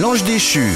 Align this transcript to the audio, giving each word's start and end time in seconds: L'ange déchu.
L'ange 0.00 0.24
déchu. 0.24 0.72